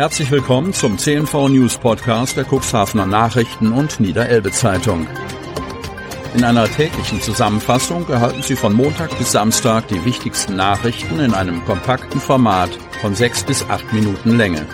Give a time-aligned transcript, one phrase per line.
[0.00, 5.06] Herzlich willkommen zum CNV News Podcast der Cuxhavener Nachrichten und Niederelbe Zeitung.
[6.34, 11.62] In einer täglichen Zusammenfassung erhalten Sie von Montag bis Samstag die wichtigsten Nachrichten in einem
[11.66, 12.70] kompakten Format
[13.02, 14.64] von sechs bis acht Minuten Länge.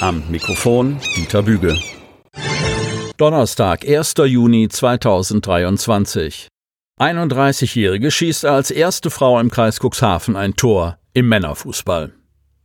[0.00, 1.76] Am Mikrofon Dieter Büge.
[3.16, 4.14] Donnerstag, 1.
[4.26, 6.46] Juni 2023.
[7.00, 12.12] 31-Jährige schießt als erste Frau im Kreis Cuxhaven ein Tor im Männerfußball.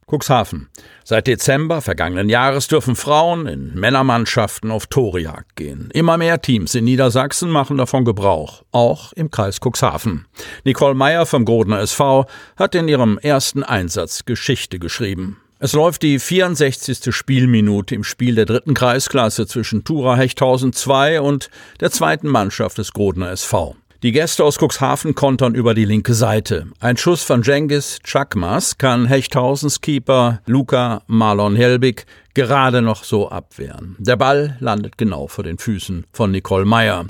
[0.09, 0.69] Cuxhaven.
[1.03, 5.89] Seit Dezember vergangenen Jahres dürfen Frauen in Männermannschaften auf Torejagd gehen.
[5.93, 10.25] Immer mehr Teams in Niedersachsen machen davon Gebrauch, auch im Kreis Cuxhaven.
[10.63, 15.41] Nicole Meyer vom Grodner SV hat in ihrem ersten Einsatz Geschichte geschrieben.
[15.59, 17.13] Es läuft die 64.
[17.13, 21.49] Spielminute im Spiel der dritten Kreisklasse zwischen Tura Hechthausen 2 und
[21.79, 23.75] der zweiten Mannschaft des Grodner SV.
[24.03, 26.67] Die Gäste aus Cuxhaven kontern über die linke Seite.
[26.79, 33.95] Ein Schuss von Jengis Chakmas kann Hechthausens Keeper Luca Marlon Helbig gerade noch so abwehren.
[33.97, 37.07] Der Ball landet genau vor den Füßen von Nicole Meyer.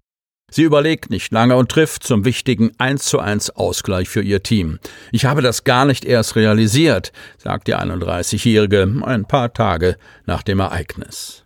[0.50, 4.80] Sie überlegt nicht lange und trifft zum wichtigen 1 zu 1 Ausgleich für ihr Team.
[5.12, 10.62] Ich habe das gar nicht erst realisiert, sagt die 31-Jährige ein paar Tage nach dem
[10.62, 11.44] Ereignis.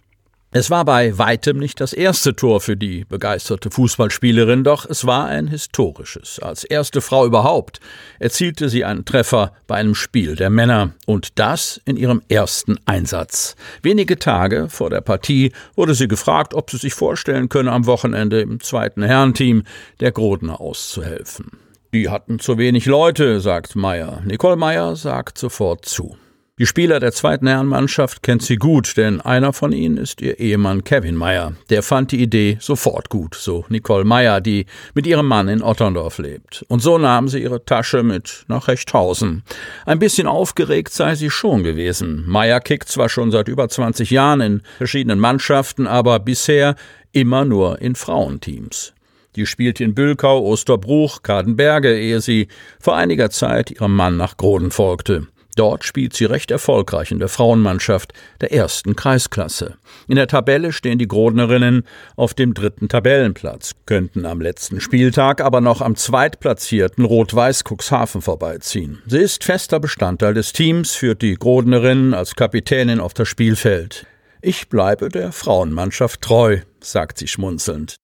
[0.54, 5.28] Es war bei weitem nicht das erste Tor für die begeisterte Fußballspielerin, doch es war
[5.28, 6.40] ein historisches.
[6.40, 7.80] Als erste Frau überhaupt
[8.20, 13.56] erzielte sie einen Treffer bei einem Spiel der Männer und das in ihrem ersten Einsatz.
[13.82, 18.42] Wenige Tage vor der Partie wurde sie gefragt, ob sie sich vorstellen könne, am Wochenende
[18.42, 19.64] im zweiten Herrenteam
[20.02, 21.52] der Grodner auszuhelfen.
[21.94, 24.22] Die hatten zu wenig Leute, sagt Meyer.
[24.26, 26.18] Nicole Meyer sagt sofort zu.
[26.62, 30.84] Die Spieler der zweiten Herrenmannschaft kennt sie gut, denn einer von ihnen ist ihr Ehemann
[30.84, 31.54] Kevin Meyer.
[31.72, 36.20] Der fand die Idee sofort gut, so Nicole Meyer, die mit ihrem Mann in Otterndorf
[36.20, 36.64] lebt.
[36.68, 39.42] Und so nahm sie ihre Tasche mit nach Rechthausen.
[39.88, 42.26] Ein bisschen aufgeregt sei sie schon gewesen.
[42.28, 46.76] Meyer kickt zwar schon seit über 20 Jahren in verschiedenen Mannschaften, aber bisher
[47.12, 48.94] immer nur in Frauenteams.
[49.36, 52.50] Die spielte in Bülkau, Osterbruch, Kadenberge, ehe sie
[52.80, 55.26] vor einiger Zeit ihrem Mann nach Groden folgte.
[55.56, 59.76] Dort spielt sie recht erfolgreich in der Frauenmannschaft der ersten Kreisklasse.
[60.08, 61.84] In der Tabelle stehen die Grodnerinnen
[62.16, 69.02] auf dem dritten Tabellenplatz, könnten am letzten Spieltag aber noch am zweitplatzierten Rot-Weiß Cuxhaven vorbeiziehen.
[69.06, 74.06] Sie ist fester Bestandteil des Teams, führt die Grodnerinnen als Kapitänin auf das Spielfeld.
[74.42, 77.98] Ich bleibe der Frauenmannschaft treu, sagt sie schmunzelnd.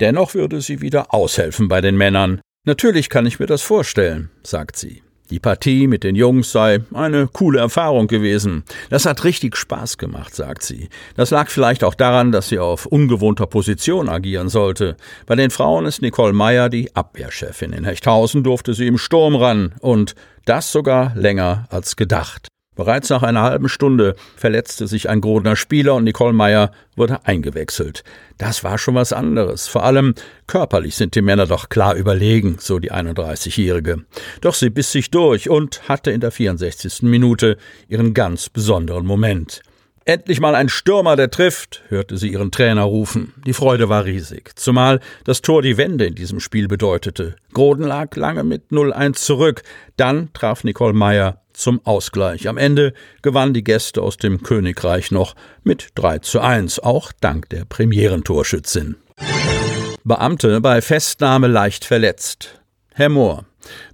[0.00, 2.40] Dennoch würde sie wieder aushelfen bei den Männern.
[2.64, 5.02] Natürlich kann ich mir das vorstellen, sagt sie.
[5.30, 8.62] Die Partie mit den Jungs sei eine coole Erfahrung gewesen.
[8.90, 10.88] Das hat richtig Spaß gemacht, sagt sie.
[11.16, 14.96] Das lag vielleicht auch daran, dass sie auf ungewohnter Position agieren sollte.
[15.26, 17.72] Bei den Frauen ist Nicole Meyer die Abwehrchefin.
[17.72, 20.14] In Hechthausen durfte sie im Sturm ran und
[20.44, 22.48] das sogar länger als gedacht.
[22.76, 28.04] Bereits nach einer halben Stunde verletzte sich ein Grodner Spieler und Nicole Meyer wurde eingewechselt.
[28.36, 29.66] Das war schon was anderes.
[29.66, 30.14] Vor allem
[30.46, 34.04] körperlich sind die Männer doch klar überlegen, so die 31-Jährige.
[34.42, 37.02] Doch sie biss sich durch und hatte in der 64.
[37.02, 37.56] Minute
[37.88, 39.62] ihren ganz besonderen Moment.
[40.04, 43.32] Endlich mal ein Stürmer, der trifft, hörte sie ihren Trainer rufen.
[43.44, 47.34] Die Freude war riesig, zumal das Tor die Wende in diesem Spiel bedeutete.
[47.52, 49.62] Groden lag lange mit 0-1 zurück,
[49.96, 52.48] dann traf Nicole Meyer zum Ausgleich.
[52.48, 55.34] Am Ende gewannen die Gäste aus dem Königreich noch
[55.64, 58.96] mit 3 zu 1, auch dank der Premierentorschützin.
[60.04, 62.60] Beamte bei Festnahme leicht verletzt.
[62.94, 63.44] Herr Mohr.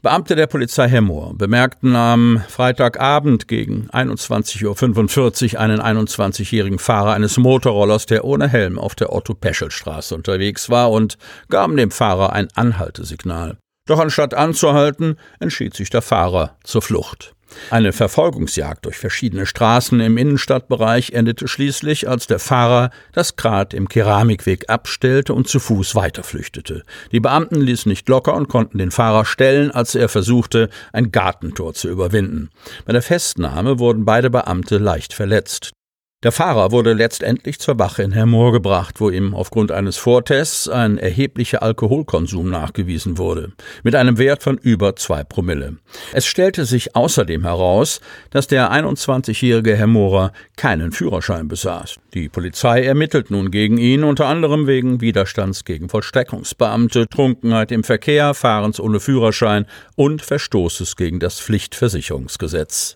[0.03, 8.06] Beamte der Polizei Hemmoor bemerkten am Freitagabend gegen 21.45 Uhr einen 21-jährigen Fahrer eines Motorrollers,
[8.06, 11.17] der ohne Helm auf der Otto-Peschel-Straße unterwegs war und
[11.49, 13.56] gaben dem Fahrer ein Anhaltesignal.
[13.87, 17.34] Doch anstatt anzuhalten, entschied sich der Fahrer zur Flucht.
[17.70, 23.88] Eine Verfolgungsjagd durch verschiedene Straßen im Innenstadtbereich endete schließlich, als der Fahrer das Grat im
[23.88, 26.82] Keramikweg abstellte und zu Fuß weiterflüchtete.
[27.12, 31.74] Die Beamten ließen nicht locker und konnten den Fahrer stellen, als er versuchte, ein Gartentor
[31.74, 32.50] zu überwinden.
[32.84, 35.72] Bei der Festnahme wurden beide Beamte leicht verletzt.
[36.22, 40.96] Der Fahrer wurde letztendlich zur Wache in Hermoor gebracht, wo ihm aufgrund eines Vortests ein
[40.96, 43.50] erheblicher Alkoholkonsum nachgewiesen wurde,
[43.82, 45.78] mit einem Wert von über zwei Promille.
[46.12, 51.96] Es stellte sich außerdem heraus, dass der 21-jährige Hermorer keinen Führerschein besaß.
[52.14, 58.34] Die Polizei ermittelt nun gegen ihn, unter anderem wegen Widerstands gegen Vollstreckungsbeamte, Trunkenheit im Verkehr,
[58.34, 59.66] Fahrens ohne Führerschein
[59.96, 62.94] und Verstoßes gegen das Pflichtversicherungsgesetz.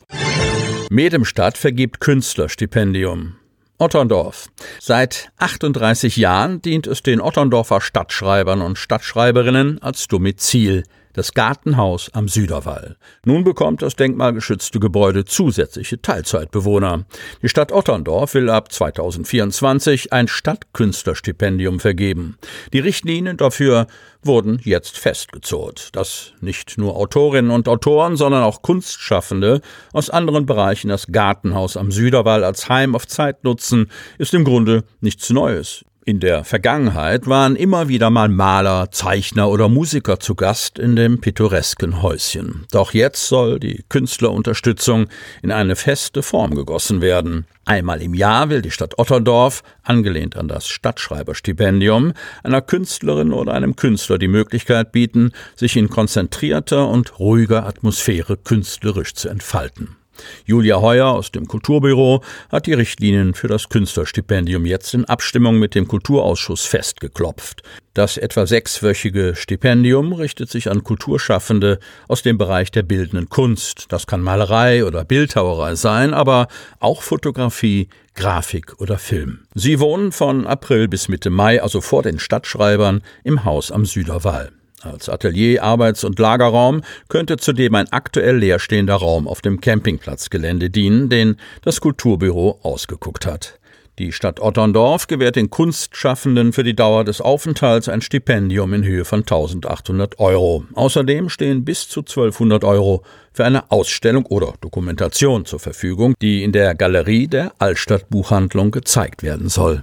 [0.91, 3.37] Medemstadt vergibt Künstlerstipendium.
[3.79, 4.49] Otterndorf.
[4.81, 10.85] Seit 38 Jahren dient es den Otterndorfer Stadtschreibern und Stadtschreiberinnen als Domizil.
[11.17, 12.97] Das Gartenhaus am Süderwall.
[13.25, 17.07] Nun bekommt das denkmalgeschützte Gebäude zusätzliche Teilzeitbewohner.
[17.43, 22.37] Die Stadt Otterndorf will ab 2024 ein Stadtkünstlerstipendium vergeben.
[22.73, 23.87] Die Richtlinien dafür
[24.23, 29.63] wurden jetzt festgezurrt, dass nicht nur Autorinnen und Autoren, sondern auch Kunstschaffende
[29.93, 34.85] aus anderen Bereichen das Gartenhaus am Süderwall als Heim auf Zeit nutzen, ist im Grunde
[35.01, 35.85] nichts Neues.
[36.09, 41.21] In der Vergangenheit waren immer wieder mal Maler, Zeichner oder Musiker zu Gast in dem
[41.21, 42.65] pittoresken Häuschen.
[42.71, 45.09] Doch jetzt soll die Künstlerunterstützung
[45.43, 47.45] in eine feste Form gegossen werden.
[47.65, 52.13] Einmal im Jahr will die Stadt Otterndorf, angelehnt an das Stadtschreiberstipendium,
[52.45, 59.15] einer Künstlerin oder einem Künstler die Möglichkeit bieten, sich in konzentrierter und ruhiger Atmosphäre künstlerisch
[59.15, 59.97] zu entfalten.
[60.45, 65.75] Julia Heuer aus dem Kulturbüro hat die Richtlinien für das Künstlerstipendium jetzt in Abstimmung mit
[65.75, 67.63] dem Kulturausschuss festgeklopft.
[67.95, 71.79] Das etwa sechswöchige Stipendium richtet sich an Kulturschaffende
[72.09, 73.87] aus dem Bereich der bildenden Kunst.
[73.89, 76.49] Das kann Malerei oder Bildhauerei sein, aber
[76.79, 79.41] auch Fotografie, Grafik oder Film.
[79.55, 84.53] Sie wohnen von April bis Mitte Mai, also vor den Stadtschreibern, im Haus am Süderwall.
[84.83, 91.09] Als Atelier, Arbeits- und Lagerraum könnte zudem ein aktuell leerstehender Raum auf dem Campingplatzgelände dienen,
[91.09, 93.59] den das Kulturbüro ausgeguckt hat.
[93.99, 99.07] Die Stadt Otterndorf gewährt den Kunstschaffenden für die Dauer des Aufenthalts ein Stipendium in Höhe
[99.07, 100.65] von 1800 Euro.
[100.75, 103.03] Außerdem stehen bis zu 1200 Euro
[103.33, 109.49] für eine Ausstellung oder Dokumentation zur Verfügung, die in der Galerie der Altstadtbuchhandlung gezeigt werden
[109.49, 109.83] soll.